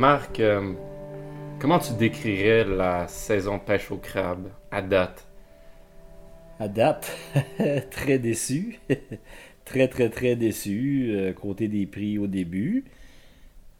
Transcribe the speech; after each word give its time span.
Marc, 0.00 0.40
euh, 0.40 0.72
comment 1.58 1.78
tu 1.78 1.92
décrirais 1.92 2.64
la 2.64 3.06
saison 3.06 3.58
pêche 3.58 3.90
au 3.90 3.98
crabe 3.98 4.48
à 4.70 4.80
date? 4.80 5.26
À 6.58 6.68
date, 6.68 7.14
très 7.90 8.18
déçu. 8.18 8.80
très, 9.66 9.88
très, 9.88 10.08
très 10.08 10.36
déçu. 10.36 11.10
euh, 11.10 11.34
côté 11.34 11.68
des 11.68 11.84
prix 11.84 12.16
au 12.16 12.26
début, 12.26 12.86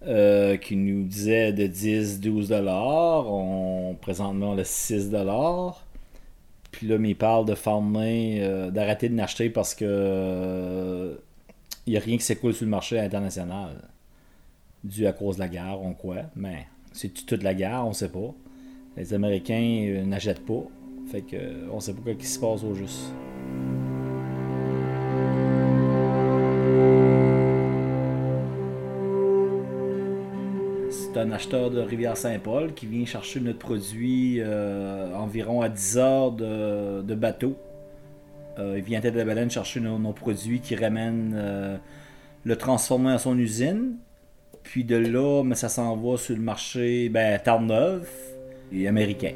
euh, 0.06 0.58
qui 0.58 0.76
nous 0.76 1.04
disait 1.04 1.54
de 1.54 1.66
10, 1.66 2.20
12 2.20 2.48
dollars. 2.50 3.26
On, 3.32 3.96
présentement, 3.98 4.52
a 4.58 4.64
6 4.64 5.08
dollars. 5.08 5.86
Puis 6.70 6.86
là, 6.86 6.98
il 7.02 7.16
parle 7.16 7.46
de 7.46 7.54
farmer, 7.54 8.40
euh, 8.42 8.70
d'arrêter 8.70 9.08
de 9.08 9.16
l'acheter 9.16 9.48
parce 9.48 9.74
que 9.74 11.18
il 11.86 11.92
n'y 11.92 11.96
a 11.96 12.00
rien 12.00 12.18
qui 12.18 12.24
s'écoule 12.24 12.52
sur 12.52 12.66
le 12.66 12.70
marché 12.72 12.98
international. 13.00 13.88
Dû 14.84 15.06
à 15.06 15.12
cause 15.12 15.36
de 15.36 15.40
la 15.40 15.48
guerre, 15.48 15.78
on 15.82 15.92
quoi. 15.94 16.16
Mais 16.36 16.66
c'est 16.92 17.10
toute 17.10 17.42
la 17.42 17.54
guerre, 17.54 17.84
on 17.86 17.92
sait 17.92 18.10
pas. 18.10 18.34
Les 18.96 19.14
Américains 19.14 19.86
euh, 19.88 20.04
n'achètent 20.04 20.44
pas. 20.44 20.64
Fait 21.10 21.22
que 21.22 21.36
euh, 21.36 21.68
on 21.72 21.80
sait 21.80 21.94
pas 21.94 22.02
quoi 22.02 22.14
qui 22.14 22.26
se 22.26 22.38
passe 22.38 22.62
au 22.64 22.74
juste. 22.74 23.12
C'est 30.90 31.18
un 31.18 31.32
acheteur 31.32 31.70
de 31.70 31.80
Rivière-Saint-Paul 31.80 32.72
qui 32.74 32.86
vient 32.86 33.04
chercher 33.04 33.40
notre 33.40 33.58
produit 33.58 34.36
euh, 34.40 35.12
environ 35.14 35.60
à 35.60 35.68
10 35.68 35.98
heures 35.98 36.32
de, 36.32 37.14
bateau. 37.14 37.56
Il 38.58 38.82
vient 38.82 38.98
à 38.98 39.02
Tête 39.02 39.14
de 39.14 39.18
la 39.18 39.24
Baleine 39.24 39.50
chercher 39.50 39.80
nos, 39.80 39.98
nos 39.98 40.12
produits 40.12 40.60
qui 40.60 40.76
ramènent 40.76 41.32
euh, 41.34 41.78
le 42.44 42.56
transformer 42.56 43.12
à 43.12 43.18
son 43.18 43.38
usine. 43.38 43.96
Puis 44.62 44.84
de 44.84 44.96
là, 44.96 45.42
mais 45.44 45.54
ça 45.54 45.68
s'en 45.68 45.96
va 45.96 46.16
sur 46.16 46.36
le 46.36 46.42
marché 46.42 47.08
ben, 47.08 47.38
Terre-Neuve 47.38 48.08
et 48.72 48.86
américain. 48.86 49.32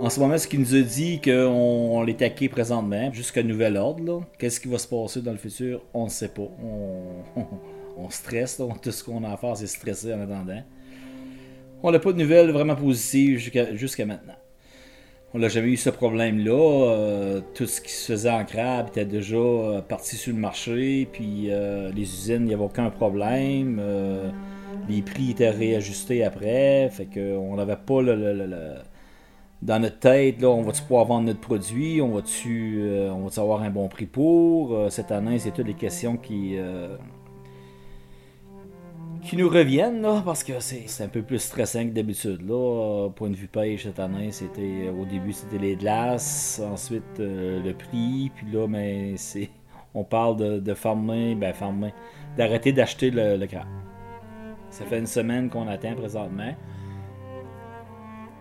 En 0.00 0.08
ce 0.08 0.18
moment, 0.18 0.38
ce 0.38 0.48
qu'il 0.48 0.60
nous 0.60 0.74
a 0.74 0.80
dit 0.80 1.20
qu'on 1.20 1.30
on 1.30 2.02
l'est 2.02 2.18
taqué 2.18 2.48
présentement, 2.48 3.12
jusqu'à 3.12 3.42
nouvel 3.42 3.76
ordre. 3.76 4.24
Qu'est-ce 4.38 4.58
qui 4.58 4.66
va 4.66 4.78
se 4.78 4.88
passer 4.88 5.20
dans 5.20 5.30
le 5.30 5.36
futur, 5.36 5.82
on 5.92 6.04
ne 6.04 6.08
sait 6.08 6.28
pas. 6.28 6.48
On, 6.60 7.40
on 7.98 8.08
stresse, 8.08 8.60
tout 8.82 8.90
ce 8.90 9.04
qu'on 9.04 9.22
a 9.24 9.32
à 9.32 9.36
faire, 9.36 9.56
c'est 9.56 9.66
stresser 9.66 10.14
en 10.14 10.20
attendant. 10.22 10.62
On 11.82 11.90
n'a 11.90 11.98
pas 11.98 12.12
de 12.12 12.18
nouvelles 12.18 12.50
vraiment 12.50 12.76
positives 12.76 13.38
jusqu'à 13.38 14.06
maintenant. 14.06 14.34
On 15.32 15.38
n'a 15.38 15.48
jamais 15.48 15.68
eu 15.68 15.76
ce 15.76 15.90
problème-là. 15.90 16.52
euh, 16.90 17.40
tout 17.54 17.66
ce 17.66 17.80
qui 17.80 17.92
se 17.92 18.12
faisait 18.12 18.30
en 18.30 18.44
crabe 18.44 18.88
était 18.88 19.04
déjà 19.04 19.36
euh, 19.36 19.80
parti 19.82 20.16
sur 20.16 20.32
le 20.32 20.38
marché. 20.40 21.08
Puis 21.12 21.46
euh, 21.50 21.92
les 21.92 22.02
usines, 22.02 22.42
il 22.42 22.46
n'y 22.46 22.54
avait 22.54 22.64
aucun 22.64 22.90
problème. 22.90 23.80
les 24.88 25.02
prix 25.02 25.30
étaient 25.32 25.50
réajustés 25.50 26.24
après. 26.24 26.88
Fait 26.90 27.06
qu'on 27.06 27.56
n'avait 27.56 27.76
pas 27.76 28.02
le, 28.02 28.14
le- 28.16 28.46
le- 28.46 28.74
dans 29.62 29.80
notre 29.80 29.98
tête, 30.00 30.40
là, 30.42 30.48
on 30.50 30.62
va-tu 30.62 30.82
pouvoir 30.82 31.06
vendre 31.06 31.26
notre 31.26 31.40
produit? 31.40 32.00
On 32.02 32.10
va-tu 32.14 32.82
va 33.08 33.42
avoir 33.42 33.62
un 33.62 33.70
bon 33.70 33.88
prix 33.88 34.06
pour? 34.06 34.90
Cette 34.90 35.12
année, 35.12 35.38
c'est 35.38 35.52
toutes 35.52 35.66
les 35.66 35.74
questions 35.74 36.16
qui, 36.16 36.56
qui 39.22 39.36
nous 39.36 39.48
reviennent, 39.48 40.02
là, 40.02 40.22
parce 40.24 40.44
que 40.44 40.60
c'est 40.60 41.02
un 41.02 41.08
peu 41.08 41.22
plus 41.22 41.38
stressant 41.38 41.84
que 41.84 41.90
d'habitude. 41.90 42.46
Là, 42.48 43.08
point 43.14 43.30
de 43.30 43.36
vue 43.36 43.48
pêche 43.48 43.84
cette 43.84 44.00
année, 44.00 44.32
c'était 44.32 44.88
au 44.88 45.04
début 45.04 45.32
c'était 45.32 45.58
les 45.58 45.76
glaces, 45.76 46.60
ensuite 46.64 47.20
euh, 47.20 47.62
le 47.62 47.74
prix, 47.74 48.30
puis 48.34 48.46
là, 48.52 48.66
mais 48.66 49.14
c'est 49.16 49.50
on 49.94 50.04
parle 50.04 50.36
de, 50.36 50.58
de 50.58 51.34
ben 51.34 51.52
farmer, 51.52 51.92
d'arrêter 52.36 52.72
d'acheter 52.72 53.10
le, 53.10 53.36
le. 53.36 53.46
Ça 54.70 54.84
fait 54.84 54.98
une 54.98 55.06
semaine 55.06 55.50
qu'on 55.50 55.66
attend 55.66 55.94
présentement. 55.94 56.54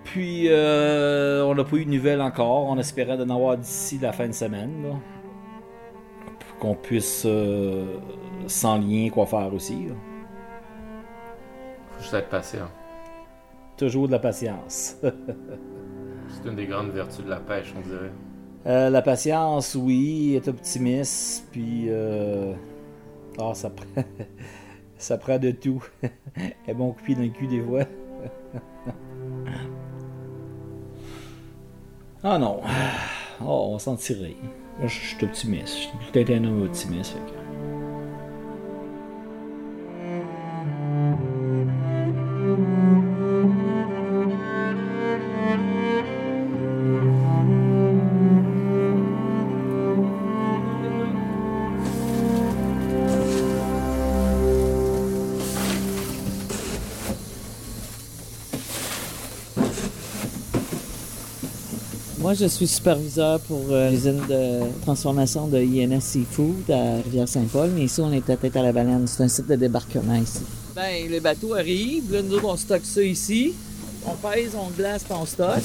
Puis, 0.03 0.45
euh, 0.47 1.43
on 1.43 1.55
n'a 1.55 1.63
pas 1.63 1.75
eu 1.77 1.85
de 1.85 1.89
nouvelles 1.89 2.21
encore. 2.21 2.65
On 2.67 2.77
espérait 2.77 3.17
d'en 3.17 3.29
avoir 3.29 3.57
d'ici 3.57 3.99
la 3.99 4.11
fin 4.11 4.27
de 4.27 4.33
semaine. 4.33 4.83
Là, 4.83 4.95
pour 6.39 6.57
qu'on 6.59 6.75
puisse, 6.75 7.23
euh, 7.25 7.97
sans 8.47 8.77
lien, 8.77 9.09
quoi 9.09 9.25
faire 9.25 9.53
aussi. 9.53 9.87
Faut 11.99 12.03
juste 12.03 12.13
être 12.13 12.29
patient. 12.29 12.69
Toujours 13.75 14.07
de 14.07 14.13
la 14.13 14.19
patience. 14.19 14.95
C'est 15.03 16.47
une 16.49 16.55
des 16.55 16.65
grandes 16.65 16.91
vertus 16.91 17.25
de 17.25 17.29
la 17.29 17.41
pêche, 17.41 17.73
on 17.77 17.81
dirait. 17.81 18.11
Euh, 18.67 18.89
la 18.89 19.01
patience, 19.01 19.75
oui, 19.75 20.35
être 20.37 20.47
optimiste, 20.47 21.45
puis 21.51 21.87
euh, 21.89 22.53
ah, 23.37 23.53
ça 23.53 23.69
prend, 23.69 23.85
ça 24.97 25.17
prend 25.17 25.37
de 25.39 25.51
tout. 25.51 25.83
Un 26.69 26.73
bon 26.73 26.95
dans 27.09 27.21
le 27.21 27.29
cul 27.29 27.47
des 27.47 27.61
fois. 27.61 27.83
ah 32.23 32.37
non, 32.37 32.61
oh, 33.41 33.71
on 33.71 33.77
s'en 33.79 33.97
tirer. 33.97 34.37
Je 34.81 34.87
suis 34.87 35.25
optimiste. 35.25 35.67
Je 35.67 35.81
suis 35.81 36.11
peut-être 36.13 36.29
un 36.29 36.45
homme 36.45 36.63
optimiste. 36.63 37.11
fait 37.11 37.19
que- 37.19 37.58
Moi, 62.29 62.35
je 62.35 62.45
suis 62.45 62.67
superviseur 62.67 63.39
pour 63.39 63.59
euh, 63.71 63.89
l'usine 63.89 64.21
de 64.29 64.59
transformation 64.83 65.47
de 65.47 65.57
INS 65.57 65.99
Seafood 65.99 66.69
à 66.69 66.97
Rivière-Saint-Paul, 67.03 67.71
mais 67.73 67.85
ici, 67.85 68.01
on 68.01 68.13
est 68.13 68.29
à 68.29 68.37
tête 68.37 68.55
à 68.55 68.61
la 68.61 68.71
baleine. 68.71 69.07
C'est 69.07 69.23
un 69.23 69.27
site 69.27 69.47
de 69.47 69.55
débarquement 69.55 70.13
ici. 70.13 70.41
Ben, 70.75 71.09
le 71.09 71.19
bateau 71.21 71.55
arrive. 71.55 72.13
Là, 72.13 72.21
nous 72.21 72.35
autres, 72.35 72.45
on 72.47 72.55
stocke 72.55 72.85
ça 72.85 73.01
ici. 73.01 73.55
On 74.05 74.11
pèse, 74.13 74.51
on 74.55 74.69
glace, 74.69 75.03
puis 75.05 75.13
on 75.19 75.25
stocke. 75.25 75.63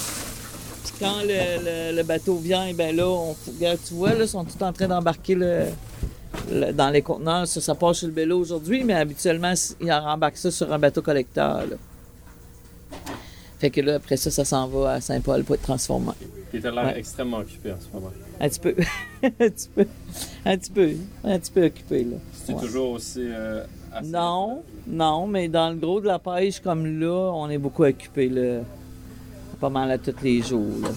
Puis 0.84 0.92
quand 1.00 1.20
le, 1.20 1.90
le- 1.92 1.96
le 1.98 2.02
bateau 2.02 2.36
vient, 2.36 2.72
ben 2.72 2.96
là, 2.96 3.08
on, 3.10 3.36
regarde, 3.46 3.78
tu 3.86 3.92
vois, 3.92 4.14
là, 4.14 4.22
ils 4.24 4.28
sont 4.28 4.46
tous 4.46 4.64
en 4.64 4.72
train 4.72 4.88
d'embarquer 4.88 5.34
le, 5.34 5.64
le- 6.50 6.72
dans 6.72 6.88
les 6.88 7.02
conteneurs. 7.02 7.46
Ça, 7.46 7.60
ça 7.60 7.74
passe 7.74 7.98
sur 7.98 8.08
le 8.08 8.14
vélo 8.14 8.38
aujourd'hui, 8.40 8.84
mais 8.84 8.94
habituellement, 8.94 9.52
ils 9.82 9.92
rembarquent 9.92 10.38
ça 10.38 10.50
sur 10.50 10.72
un 10.72 10.78
bateau 10.78 11.02
collecteur. 11.02 11.58
là. 11.66 11.76
Fait 13.58 13.70
que 13.70 13.80
là, 13.80 13.94
après 13.96 14.16
ça, 14.16 14.30
ça 14.30 14.44
s'en 14.44 14.66
va 14.68 14.92
à 14.94 15.00
Saint-Paul 15.00 15.44
pour 15.44 15.54
être 15.54 15.62
transformé. 15.62 16.12
Il 16.52 16.58
était 16.58 16.70
l'air 16.70 16.84
Ouais. 16.86 16.98
extrêmement 16.98 17.38
occupé 17.38 17.72
en 17.72 17.76
ce 17.80 17.88
moment. 17.94 18.12
Un 18.40 18.48
petit 18.48 18.60
peu. 18.60 18.74
un 19.22 19.30
petit 19.30 19.68
peu. 19.74 19.86
Un 20.44 20.56
petit 20.58 20.70
peu. 20.70 20.90
Un 21.24 21.38
petit 21.38 21.50
peu 21.50 21.64
occupé, 21.66 22.04
là. 22.04 22.16
C'est 22.44 22.52
Ouais. 22.52 22.60
toujours 22.60 22.90
aussi. 22.90 23.20
euh, 23.22 23.64
assez- 23.92 24.08
Non, 24.10 24.62
non, 24.86 25.26
mais 25.26 25.48
dans 25.48 25.70
le 25.70 25.76
gros 25.76 26.00
de 26.00 26.06
la 26.06 26.18
pêche, 26.18 26.60
comme 26.60 27.00
là, 27.00 27.30
on 27.34 27.48
est 27.48 27.58
beaucoup 27.58 27.84
occupé, 27.84 28.28
là. 28.28 28.60
Pas 29.60 29.70
mal 29.70 29.90
à 29.92 29.98
tous 29.98 30.14
les 30.22 30.42
jours, 30.42 30.66
là. 30.82 30.88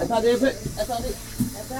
Attendez 0.00 0.30
un 0.32 0.38
peu. 0.38 0.48
Attendez. 0.78 1.14
Non, 1.70 1.76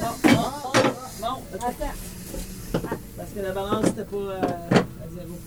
non, 0.00 0.32
non, 0.32 1.28
non, 1.28 1.36
attends. 1.54 2.88
Parce 3.16 3.30
que 3.34 3.40
la 3.40 3.52
balance 3.52 3.84
n'était 3.86 4.04
pas 4.04 4.16
euh, 4.16 4.40
à 4.40 5.08
zéro. 5.14 5.38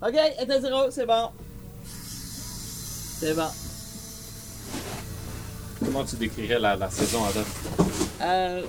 OK, 0.00 0.14
est 0.14 0.50
à 0.50 0.60
zéro, 0.60 0.90
c'est 0.90 1.06
bon. 1.06 1.28
C'est 3.20 3.34
bon. 3.34 3.48
Comment 5.84 6.04
tu 6.04 6.16
décrirais 6.16 6.58
la, 6.60 6.76
la 6.76 6.88
saison 6.90 7.24
à 7.24 7.32
date? 7.32 7.46
Euh, 8.20 8.62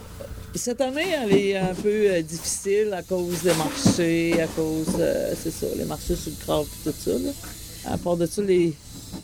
cette 0.55 0.81
année, 0.81 1.09
elle 1.21 1.33
est 1.33 1.57
un 1.57 1.75
peu 1.75 1.87
euh, 1.87 2.21
difficile 2.23 2.91
à 2.93 3.03
cause 3.03 3.43
des 3.43 3.53
marchés, 3.53 4.41
à 4.41 4.47
cause, 4.47 4.95
euh, 4.99 5.33
c'est 5.39 5.51
ça, 5.51 5.67
les 5.75 5.85
marchés 5.85 6.15
sur 6.15 6.31
le 6.31 6.43
crabe 6.43 6.65
et 6.65 6.89
tout 6.89 6.95
ça. 6.97 7.11
Là. 7.11 7.93
À 7.93 7.97
part 7.97 8.17
de 8.17 8.25
ça, 8.25 8.41
les, 8.41 8.73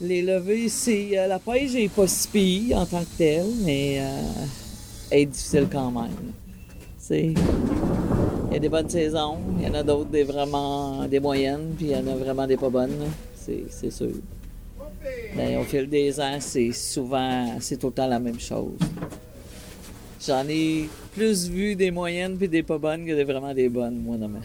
les 0.00 0.22
levées, 0.22 0.68
c'est, 0.68 1.18
euh, 1.18 1.26
la 1.26 1.40
pêche 1.40 1.72
n'est 1.72 1.88
pas 1.88 2.06
si 2.06 2.28
pire 2.28 2.78
en 2.78 2.86
tant 2.86 3.00
que 3.00 3.18
telle, 3.18 3.46
mais 3.62 3.94
elle 5.10 5.18
est 5.20 5.26
difficile 5.26 5.66
quand 5.70 5.90
même. 5.90 6.32
C'est, 6.98 7.34
y 8.56 8.58
a 8.58 8.60
des 8.60 8.68
bonnes 8.70 8.88
saisons, 8.88 9.36
il 9.58 9.66
y 9.66 9.70
en 9.70 9.74
a 9.74 9.82
d'autres 9.82 10.08
des 10.08 10.24
vraiment 10.24 11.06
des 11.06 11.20
moyennes, 11.20 11.74
puis 11.76 11.88
il 11.88 11.92
y 11.92 11.96
en 11.96 12.06
a 12.06 12.14
vraiment 12.14 12.46
des 12.46 12.56
pas 12.56 12.70
bonnes, 12.70 13.04
c'est, 13.34 13.64
c'est 13.68 13.90
sûr. 13.90 14.12
Mais 15.36 15.58
au 15.58 15.62
fil 15.64 15.86
des 15.88 16.18
ans, 16.18 16.38
c'est 16.40 16.72
souvent, 16.72 17.58
c'est 17.60 17.76
tout 17.76 17.88
le 17.88 17.92
temps 17.92 18.06
la 18.06 18.18
même 18.18 18.40
chose. 18.40 18.78
J'en 20.26 20.48
ai 20.48 20.88
plus 21.14 21.50
vu 21.50 21.76
des 21.76 21.90
moyennes 21.90 22.38
puis 22.38 22.48
des 22.48 22.62
pas 22.62 22.78
bonnes 22.78 23.04
que 23.04 23.12
des 23.12 23.24
vraiment 23.24 23.52
des 23.52 23.68
bonnes, 23.68 23.98
moi, 23.98 24.16
non, 24.16 24.28
mais. 24.28 24.40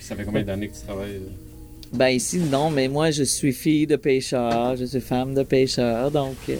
Ça 0.00 0.16
fait 0.16 0.24
combien 0.24 0.42
d'années 0.42 0.68
que 0.68 0.74
tu 0.74 0.82
travailles? 0.82 1.20
Ben 1.92 2.08
ici, 2.08 2.40
non, 2.40 2.70
mais 2.70 2.88
moi, 2.88 3.12
je 3.12 3.22
suis 3.22 3.52
fille 3.52 3.86
de 3.86 3.94
pêcheur, 3.94 4.74
je 4.74 4.86
suis 4.86 5.00
femme 5.00 5.34
de 5.34 5.44
pêcheur, 5.44 6.10
donc 6.10 6.36
euh, 6.48 6.56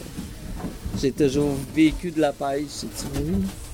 j'ai 1.00 1.11
toujours 1.11 1.56
vécu 1.75 2.12
de 2.12 2.21
la 2.21 2.33
pêche, 2.33 2.69
si 2.69 2.87
tu 2.87 3.21
veux. 3.21 3.66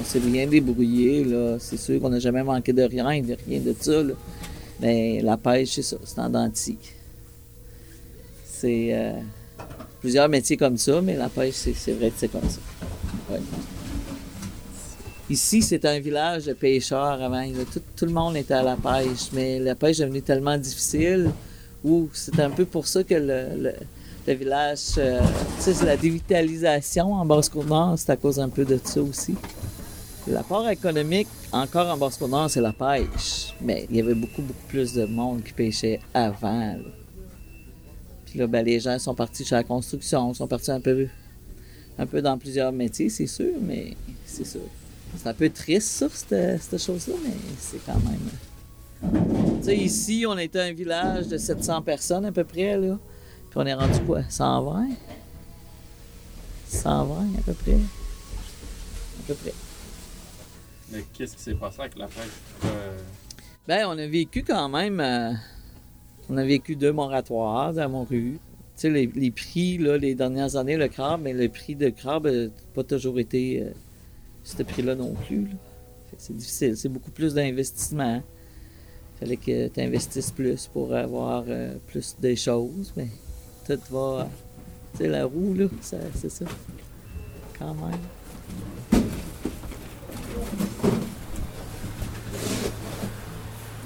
On 0.00 0.04
s'est 0.04 0.20
bien 0.20 0.46
débrouillé, 0.46 1.24
là. 1.24 1.56
C'est 1.58 1.76
sûr 1.76 2.00
qu'on 2.00 2.10
n'a 2.10 2.18
jamais 2.18 2.42
manqué 2.42 2.72
de 2.72 2.82
rien, 2.82 3.22
de 3.22 3.36
rien 3.46 3.60
de 3.60 3.74
ça. 3.78 4.02
Mais 4.80 5.20
la 5.22 5.36
pêche, 5.36 5.72
c'est 5.74 5.82
ça, 5.82 5.96
c'est 6.04 6.18
en 6.20 6.28
denti. 6.28 6.78
C'est 8.44 8.88
euh, 8.92 9.12
plusieurs 10.00 10.28
métiers 10.28 10.56
comme 10.56 10.76
ça, 10.76 11.00
mais 11.00 11.16
la 11.16 11.28
pêche, 11.28 11.54
c'est, 11.54 11.92
vrai 11.92 12.10
que 12.10 12.16
c'est 12.16 12.28
comme 12.28 12.48
ça. 12.48 12.60
Ici, 15.30 15.62
c'est 15.62 15.84
un 15.84 15.98
village 15.98 16.46
de 16.46 16.52
pêcheurs 16.54 17.20
avant. 17.22 17.44
Tout, 17.96 18.06
le 18.06 18.12
monde 18.12 18.36
était 18.36 18.54
à 18.54 18.62
la 18.62 18.76
pêche, 18.76 19.28
mais 19.32 19.58
la 19.58 19.74
pêche 19.74 20.00
est 20.00 20.04
devenue 20.04 20.22
tellement 20.22 20.56
difficile 20.56 21.30
c'est 22.12 22.40
un 22.40 22.50
peu 22.50 22.64
pour 22.64 22.86
ça 22.86 23.04
que 23.04 23.14
le, 23.14 24.34
village, 24.34 24.80
euh, 24.98 25.20
tu 25.56 25.62
sais, 25.62 25.74
c'est 25.74 25.86
la 25.86 25.96
dévitalisation 25.96 27.14
en 27.14 27.24
Basse-Côte-Nord, 27.24 27.94
c'est 27.96 28.10
à 28.10 28.16
cause 28.16 28.38
un 28.38 28.50
peu 28.50 28.64
de 28.64 28.78
ça 28.82 29.00
aussi. 29.00 29.34
L'apport 30.26 30.68
économique, 30.68 31.28
encore 31.52 31.88
en 31.88 31.96
Basse-Côte-Nord, 31.96 32.50
c'est 32.50 32.60
la 32.60 32.72
pêche. 32.72 33.54
Mais 33.60 33.86
il 33.90 33.96
y 33.96 34.00
avait 34.00 34.14
beaucoup, 34.14 34.42
beaucoup 34.42 34.66
plus 34.68 34.92
de 34.92 35.06
monde 35.06 35.42
qui 35.42 35.52
pêchait 35.52 36.00
avant. 36.12 36.76
Puis 38.26 38.38
là, 38.38 38.46
ben, 38.46 38.64
les 38.64 38.80
gens 38.80 38.98
sont 38.98 39.14
partis 39.14 39.44
chez 39.44 39.54
la 39.54 39.64
construction, 39.64 40.34
sont 40.34 40.46
partis 40.46 40.70
un 40.70 40.80
peu, 40.80 41.06
un 41.98 42.06
peu 42.06 42.20
dans 42.20 42.36
plusieurs 42.36 42.72
métiers, 42.72 43.08
c'est 43.08 43.26
sûr, 43.26 43.54
mais 43.62 43.96
c'est 44.26 44.46
sûr. 44.46 44.60
C'est 45.16 45.28
un 45.28 45.34
peu 45.34 45.48
triste, 45.48 45.88
ça, 45.88 46.08
cette, 46.12 46.62
cette 46.62 46.82
chose-là, 46.82 47.14
mais 47.24 47.32
c'est 47.58 47.80
quand 47.86 47.94
même. 47.94 49.60
Tu 49.60 49.64
sais, 49.64 49.76
ici, 49.76 50.24
on 50.28 50.36
était 50.36 50.60
un 50.60 50.72
village 50.72 51.28
de 51.28 51.38
700 51.38 51.80
personnes 51.82 52.26
à 52.26 52.32
peu 52.32 52.44
près, 52.44 52.76
là. 52.76 52.98
Puis 53.50 53.58
on 53.58 53.64
est 53.64 53.74
rendu 53.74 54.00
quoi? 54.00 54.22
120 54.28 54.88
120 56.68 57.14
à 57.38 57.42
peu 57.46 57.54
près. 57.54 57.72
À 57.72 59.26
peu 59.26 59.34
près. 59.34 59.54
Mais 60.92 61.04
qu'est-ce 61.12 61.36
qui 61.36 61.42
s'est 61.42 61.54
passé 61.54 61.80
avec 61.80 61.96
la 61.98 62.06
pêche? 62.06 62.24
Euh, 62.64 62.98
Ben, 63.66 63.86
on 63.86 63.98
a 63.98 64.06
vécu 64.06 64.42
quand 64.42 64.68
même. 64.68 65.00
euh, 65.00 65.32
on 66.30 66.36
a 66.36 66.44
vécu 66.44 66.76
deux 66.76 66.92
moratoires 66.92 67.72
dans 67.72 67.88
Montréal. 67.88 68.34
Tu 68.34 68.82
sais, 68.82 68.90
les, 68.90 69.06
les 69.06 69.30
prix, 69.30 69.76
là, 69.78 69.96
les 69.98 70.14
dernières 70.14 70.56
années, 70.56 70.76
le 70.76 70.88
crabe, 70.88 71.22
mais 71.22 71.32
le 71.32 71.48
prix 71.48 71.74
de 71.74 71.88
crabe 71.90 72.26
n'a 72.26 72.48
pas 72.74 72.84
toujours 72.84 73.18
été 73.18 73.62
euh, 73.62 73.70
ce 74.44 74.62
prix-là 74.62 74.94
non 74.94 75.14
plus. 75.26 75.48
c'est 76.16 76.36
difficile. 76.36 76.76
C'est 76.76 76.88
beaucoup 76.88 77.10
plus 77.10 77.34
d'investissement. 77.34 78.22
Il 79.16 79.18
fallait 79.18 79.36
que 79.36 79.68
tu 79.68 79.80
investisses 79.80 80.30
plus 80.30 80.68
pour 80.68 80.94
avoir 80.94 81.44
plus 81.88 82.14
de 82.20 82.34
choses. 82.36 82.92
Mais 82.96 83.08
tout 83.66 83.80
va. 83.90 84.28
Tu 84.92 84.98
sais, 84.98 85.08
la 85.08 85.24
roue, 85.26 85.54
là, 85.54 85.66
c'est 85.82 86.30
ça. 86.30 86.44
Quand 87.58 87.74
même. 87.74 87.98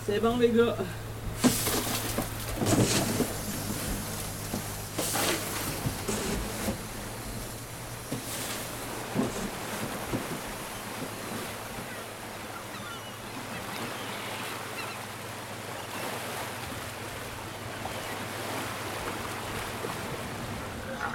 C'est 0.06 0.20
bon, 0.20 0.36
les 0.38 0.50
gars. 0.50 0.76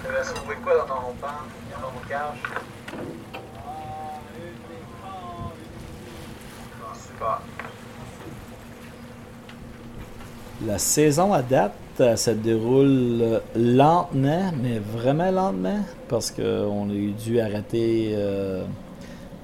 Vas 0.10 0.24
sauver 0.24 0.56
quoi 0.64 0.78
dans 0.78 0.86
ton 0.86 1.14
pan, 1.16 1.28
dans 1.70 1.90
ton 1.90 2.08
cage? 2.08 2.77
La 10.66 10.78
saison 10.80 11.34
à 11.34 11.42
date, 11.42 11.74
euh, 12.00 12.16
ça 12.16 12.34
déroule 12.34 13.20
euh, 13.22 13.40
lentement, 13.56 14.52
mais 14.62 14.80
vraiment 14.80 15.30
lentement, 15.30 15.82
parce 16.08 16.32
qu'on 16.32 16.90
a 16.90 17.24
dû 17.24 17.40
arrêter. 17.40 18.10
euh, 18.14 18.64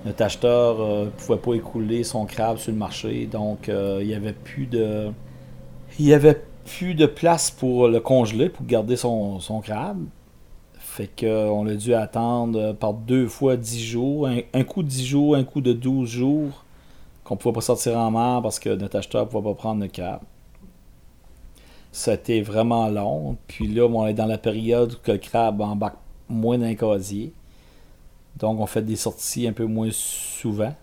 notre 0.05 0.21
acheteur 0.23 1.05
ne 1.05 1.09
pouvait 1.09 1.37
pas 1.37 1.53
écouler 1.53 2.03
son 2.03 2.25
crabe 2.25 2.57
sur 2.57 2.73
le 2.73 2.77
marché, 2.77 3.25
donc 3.25 3.69
il 3.69 4.05
n'y 4.05 4.13
avait 4.13 4.33
plus 4.33 4.65
de. 4.65 5.11
Il 5.97 6.05
y 6.05 6.13
avait 6.13 6.41
plus 6.65 6.93
de 6.93 7.05
place 7.05 7.49
pour 7.49 7.87
le 7.87 8.01
congeler, 8.01 8.49
pour 8.49 8.65
garder 8.65 8.97
son, 8.97 9.39
crabe. 9.63 10.03
Fait 10.77 11.09
qu'on 11.17 11.65
a 11.67 11.73
dû 11.75 11.93
attendre 11.93 12.73
par 12.73 12.93
deux 12.93 13.27
fois 13.29 13.55
10 13.55 13.81
jours, 13.81 14.27
un, 14.27 14.39
un 14.53 14.63
coup 14.65 14.83
de 14.83 14.89
10 14.89 15.05
jours, 15.05 15.35
un 15.37 15.45
coup 15.45 15.61
de 15.61 15.71
12 15.71 16.09
jours, 16.09 16.62
qu'on 17.23 17.35
ne 17.35 17.39
pouvait 17.39 17.53
pas 17.53 17.61
sortir 17.61 17.97
en 17.97 18.11
mer 18.11 18.41
parce 18.41 18.59
que 18.59 18.69
notre 18.69 18.97
acheteur 18.97 19.25
ne 19.25 19.29
pouvait 19.29 19.49
pas 19.49 19.55
prendre 19.55 19.81
le 19.81 19.89
a 22.07 22.13
été 22.13 22.41
vraiment 22.41 22.89
long. 22.89 23.37
Puis 23.47 23.67
là, 23.67 23.85
on 23.85 24.07
est 24.07 24.13
dans 24.13 24.25
la 24.25 24.37
période 24.37 24.93
où 24.93 25.11
le 25.11 25.17
crabe 25.17 25.61
embarque 25.61 25.97
moins 26.27 26.57
d'un 26.57 26.75
casier. 26.75 27.33
Donc, 28.37 28.59
on 28.59 28.65
fait 28.65 28.81
des 28.81 28.95
sorties 28.95 29.47
un 29.47 29.53
peu 29.53 29.65
moins 29.65 29.89
souvent. 29.91 30.73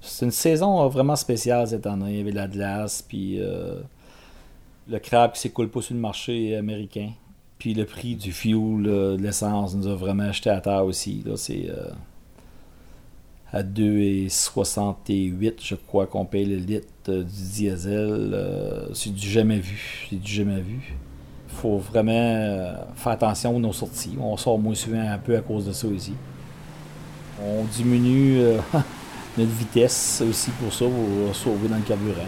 C'est 0.00 0.26
une 0.26 0.30
saison 0.30 0.86
vraiment 0.88 1.16
spéciale 1.16 1.66
cette 1.66 1.86
année. 1.86 2.12
Il 2.12 2.16
y 2.18 2.20
avait 2.20 2.32
de 2.32 2.36
la 2.36 2.48
glace, 2.48 3.00
puis 3.00 3.40
euh, 3.40 3.80
le 4.88 4.98
crabe 4.98 5.32
qui 5.32 5.40
s'écoule 5.40 5.70
pas 5.70 5.80
sur 5.80 5.94
le 5.94 6.00
marché 6.00 6.54
américain. 6.54 7.10
Puis 7.58 7.72
le 7.72 7.86
prix 7.86 8.14
du 8.14 8.32
fuel, 8.32 8.86
euh, 8.86 9.16
de 9.16 9.22
l'essence, 9.22 9.74
nous 9.74 9.86
a 9.86 9.94
vraiment 9.94 10.24
acheté 10.24 10.50
à 10.50 10.60
terre 10.60 10.84
aussi. 10.84 11.22
Là, 11.24 11.36
c'est 11.36 11.70
euh, 11.70 11.88
à 13.54 13.62
2,68, 13.62 15.54
je 15.62 15.76
crois 15.76 16.08
qu'on 16.08 16.24
paye 16.24 16.44
le 16.44 16.56
litre 16.56 16.88
euh, 17.08 17.22
du 17.22 17.42
diesel. 17.52 18.32
euh, 18.34 18.88
c'est 18.92 19.14
du 19.14 19.28
jamais 19.28 19.60
vu. 19.60 20.08
C'est 20.10 20.20
du 20.20 20.32
jamais 20.32 20.60
vu. 20.60 20.96
Faut 21.46 21.78
vraiment 21.78 22.10
euh, 22.10 22.74
faire 22.96 23.12
attention 23.12 23.56
à 23.56 23.60
nos 23.60 23.72
sorties. 23.72 24.16
On 24.20 24.36
sort 24.36 24.58
moins 24.58 24.74
souvent 24.74 25.08
un 25.08 25.18
peu 25.18 25.36
à 25.36 25.40
cause 25.40 25.66
de 25.66 25.72
ça 25.72 25.86
aussi. 25.86 26.14
On 27.40 27.62
diminue 27.72 28.40
notre 29.38 29.52
vitesse 29.52 30.20
aussi 30.28 30.50
pour 30.50 30.72
ça, 30.72 30.86
pour 30.86 31.36
sauver 31.36 31.68
dans 31.68 31.76
le 31.76 31.82
carburant. 31.82 32.26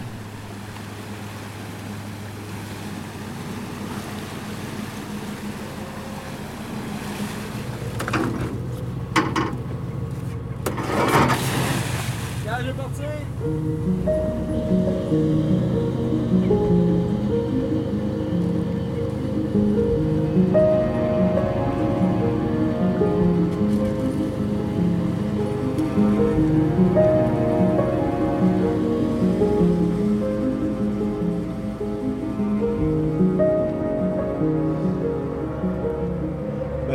Ben, 26.77 26.85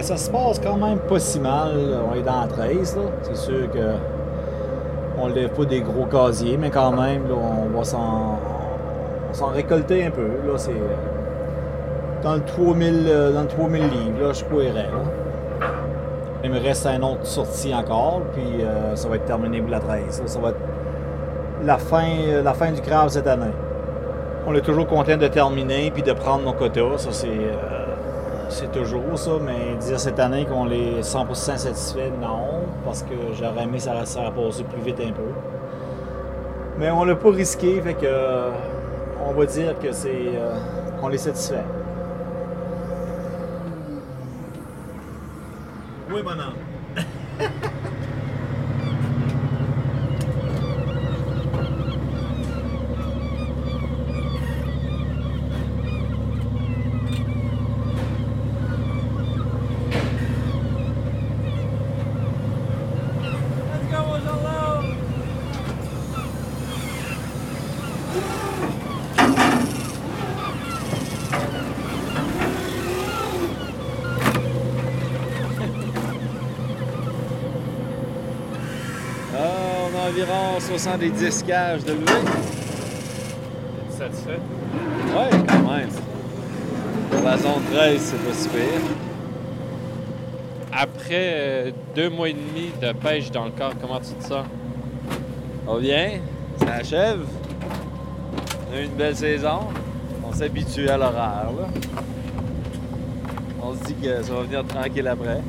ça 0.02 0.18
se 0.18 0.30
passe 0.30 0.60
quand 0.60 0.78
même 0.78 1.00
pas 1.00 1.18
si 1.18 1.40
mal. 1.40 1.72
On 2.12 2.16
est 2.16 2.22
dans 2.22 2.42
la 2.42 2.48
13, 2.48 2.98
là. 2.98 3.02
C'est 3.24 3.36
sûr 3.36 3.72
que 3.72 3.96
on 5.18 5.28
lève 5.30 5.50
pas 5.50 5.66
des 5.66 5.82
gros 5.82 6.06
casiers, 6.06 6.58
mais 6.58 6.70
quand 6.70 6.92
même, 6.92 7.24
on 7.32 7.76
va 7.76 7.84
s'en, 7.84 8.38
récolter 9.48 10.06
un 10.06 10.12
peu. 10.12 10.28
Là, 10.46 10.58
c'est 10.58 10.76
dans 12.22 12.36
le 12.36 12.42
3000, 12.42 13.06
euh, 13.08 13.32
dans 13.32 13.42
le 13.42 13.48
3000 13.48 13.82
livres, 13.82 14.32
je 14.32 14.44
courais. 14.46 14.74
Là. 14.74 15.31
Il 16.44 16.50
me 16.50 16.60
reste 16.60 16.88
un 16.88 17.02
autre 17.04 17.26
sortie 17.26 17.74
encore, 17.74 18.22
puis 18.34 18.64
euh, 18.64 18.96
ça 18.96 19.08
va 19.08 19.18
être 19.18 19.26
terminé 19.26 19.62
pour 19.62 19.70
la 19.70 19.80
13. 19.80 20.22
là. 20.22 20.28
Ça 20.28 20.40
va 20.40 20.50
être 20.50 20.60
la 21.64 21.78
fin, 21.78 22.08
euh, 22.28 22.42
la 22.42 22.54
fin 22.54 22.72
du 22.72 22.82
crabe 22.82 23.10
cette 23.10 23.28
année. 23.28 23.52
On 24.48 24.56
est 24.56 24.62
toujours 24.62 24.88
content 24.88 25.18
de 25.18 25.28
terminer 25.28 25.92
puis 25.92 26.02
de 26.02 26.14
prendre 26.14 26.44
nos 26.44 26.54
quotas. 26.54 26.98
Ça, 26.98 27.12
c'est, 27.12 27.28
euh, 27.28 27.86
c'est 28.50 28.72
toujours 28.72 29.20
ça, 29.20 29.32
mais 29.46 29.76
dire 29.80 30.00
cette 30.00 30.20
année 30.20 30.46
qu'on 30.46 30.68
est 30.72 31.04
100% 31.04 31.58
satisfait, 31.58 32.12
non, 32.20 32.64
parce 32.84 33.04
que 33.04 33.14
j'aurais 33.40 33.64
aimé 33.64 33.78
ça, 33.78 34.04
ça 34.06 34.22
a 34.22 34.32
plus 34.32 34.82
vite 34.84 35.00
un 35.00 35.12
peu. 35.12 35.22
Mais 36.80 36.90
on 36.90 37.04
l'a 37.04 37.16
pas 37.16 37.30
risqué, 37.30 37.80
fait 37.82 37.94
que 37.94 38.08
on 39.28 39.34
va 39.34 39.46
dire 39.46 39.78
que 39.78 39.92
c'est 39.92 40.32
qu'on 41.00 41.12
est 41.12 41.18
satisfait. 41.18 41.64
Oui, 46.12 46.22
bonhomme. 46.24 46.56
Environ 80.12 80.60
70 80.60 81.44
cages 81.44 81.84
de 81.86 81.94
levée. 81.94 82.03
Es-tu 83.80 83.98
satisfait? 83.98 84.39
Ouais, 85.15 85.30
quand 85.48 85.72
même. 85.72 85.89
Pour 87.10 87.24
la 87.24 87.38
zone 87.38 87.62
13, 87.72 88.01
c'est 88.01 88.18
pas 88.18 88.34
super. 88.34 88.82
Après 90.74 91.06
euh, 91.12 91.72
deux 91.96 92.10
mois 92.10 92.30
et 92.30 92.34
demi 92.34 92.72
de 92.82 92.91
pêche 92.94 93.32
dans 93.32 93.46
le 93.46 93.51
corps, 93.51 93.74
comment 93.80 94.00
tu 94.00 94.13
te 94.13 94.24
sens? 94.24 94.46
On 95.68 95.77
vient, 95.77 96.20
ça 96.60 96.74
achève. 96.74 97.22
On 98.70 98.75
a 98.75 98.82
eu 98.82 98.86
une 98.86 98.91
belle 98.91 99.15
saison. 99.15 99.60
On 100.27 100.34
s'habitue 100.34 100.89
à 100.89 100.98
l'horaire. 100.98 101.51
On 103.62 103.74
se 103.74 103.84
dit 103.86 103.96
que 103.96 104.24
ça 104.24 104.34
va 104.34 104.41
venir 104.41 104.65
tranquille 104.65 105.08
après. 105.08 105.41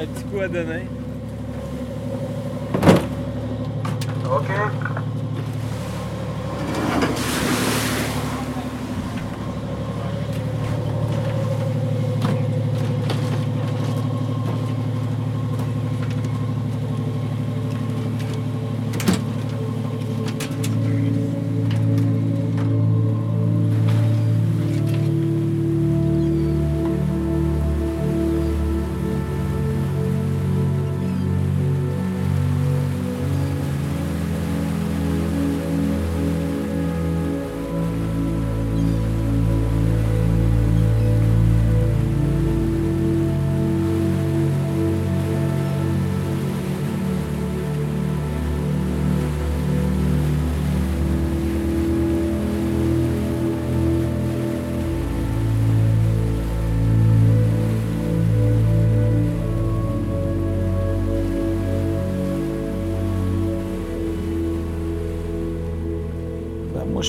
Un 0.00 0.06
petit 0.06 0.24
coup 0.24 0.40
à 0.40 0.48
donner. 0.48 0.84
Ok. 4.28 4.50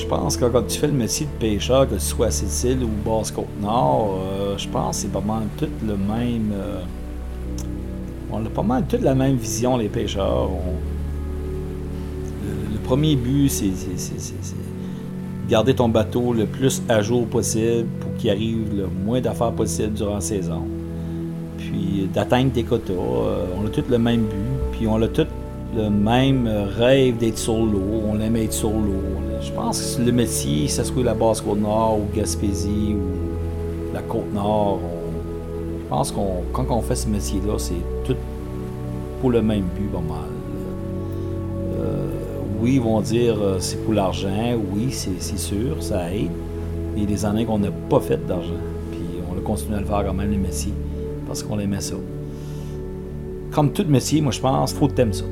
Je 0.00 0.06
pense 0.06 0.36
que 0.36 0.46
quand 0.46 0.62
tu 0.66 0.78
fais 0.78 0.86
le 0.86 0.94
métier 0.94 1.26
de 1.26 1.38
pêcheur, 1.38 1.88
que 1.88 1.94
tu 1.94 2.00
sois 2.00 2.26
à 2.26 2.30
Sicile 2.30 2.78
ou 2.82 2.88
Basse-Côte-Nord, 3.08 4.18
euh, 4.18 4.58
je 4.58 4.68
pense 4.68 4.96
que 4.96 5.02
c'est 5.02 5.12
pas 5.12 5.20
mal 5.20 5.42
tout 5.58 5.68
le 5.86 5.96
même. 5.96 6.52
euh, 6.52 6.80
on 8.32 8.44
a 8.44 8.48
pas 8.48 8.62
mal 8.62 8.84
toute 8.88 9.02
la 9.02 9.14
même 9.14 9.36
vision, 9.36 9.76
les 9.76 9.88
pêcheurs. 9.88 10.48
Le, 12.72 12.78
premier 12.78 13.14
but, 13.14 13.48
c'est 13.48 13.70
garder 15.48 15.74
ton 15.74 15.88
bateau 15.88 16.32
le 16.32 16.46
plus 16.46 16.82
à 16.88 17.02
jour 17.02 17.26
possible 17.26 17.86
pour 18.00 18.14
qu'il 18.14 18.30
arrive 18.30 18.74
le 18.76 18.86
moins 19.04 19.20
d'affaires 19.20 19.52
possible 19.52 19.92
durant 19.92 20.14
la 20.14 20.20
saison. 20.20 20.62
Puis 21.58 22.08
d'atteindre 22.12 22.52
tes 22.52 22.62
quotas. 22.62 22.92
Euh, 22.92 23.46
on 23.60 23.66
a 23.66 23.70
tous 23.70 23.84
le 23.90 23.98
même 23.98 24.22
but. 24.22 24.78
Puis 24.78 24.86
on 24.88 25.00
a 25.02 25.08
tous 25.08 25.26
le 25.76 25.90
même 25.90 26.48
rêve 26.78 27.18
d'être 27.18 27.38
sur 27.38 27.58
l'eau. 27.58 28.02
On 28.10 28.18
aime 28.20 28.36
être 28.36 28.52
sur 28.52 28.70
l'eau. 28.70 29.29
Je 29.42 29.52
pense 29.52 29.96
que 29.96 30.02
le 30.02 30.12
métier, 30.12 30.66
que 30.66 30.72
ce 30.72 30.84
soit 30.84 31.02
la 31.02 31.14
Basse-Côte-Nord 31.14 31.98
ou 31.98 32.14
Gaspésie 32.14 32.94
ou 32.94 33.94
la 33.94 34.02
Côte-Nord, 34.02 34.80
je 35.82 35.88
pense 35.88 36.12
qu'on 36.12 36.42
quand 36.52 36.66
on 36.70 36.82
fait 36.82 36.94
ce 36.94 37.08
métier-là, 37.08 37.58
c'est 37.58 37.82
tout 38.04 38.16
pour 39.20 39.30
le 39.30 39.40
même 39.40 39.64
but, 39.76 39.90
pas 39.90 39.98
mal. 39.98 40.28
Euh, 41.74 42.08
oui, 42.60 42.74
ils 42.74 42.80
vont 42.80 43.00
dire 43.00 43.36
euh, 43.40 43.56
c'est 43.60 43.82
pour 43.82 43.94
l'argent. 43.94 44.54
Oui, 44.74 44.90
c'est 44.92 45.38
sûr, 45.38 45.82
ça 45.82 46.12
aide. 46.12 46.30
Il 46.94 47.02
y 47.02 47.04
a 47.04 47.08
des 47.08 47.24
années 47.24 47.46
qu'on 47.46 47.58
n'a 47.58 47.70
pas 47.70 48.00
fait 48.00 48.24
d'argent. 48.26 48.52
Puis 48.90 49.00
on 49.32 49.38
a 49.38 49.40
continué 49.40 49.76
à 49.76 49.80
le 49.80 49.86
faire 49.86 50.04
quand 50.04 50.14
même, 50.14 50.30
le 50.30 50.36
métier, 50.36 50.72
parce 51.26 51.42
qu'on 51.42 51.58
aimait 51.58 51.80
ça. 51.80 51.94
Comme 53.52 53.72
tout 53.72 53.86
métier, 53.88 54.20
moi 54.20 54.32
je 54.32 54.40
pense, 54.40 54.74
faut 54.74 54.86
que 54.86 55.12
ça. 55.12 55.24